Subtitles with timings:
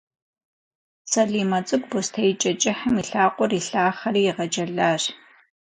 [1.11, 5.03] Салимэ цӏыкӏу бостеикӏэ кӏыхьым и лъакъуэр илъахъэри игъэджэлащ.